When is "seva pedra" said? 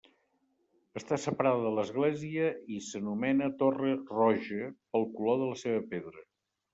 5.65-6.25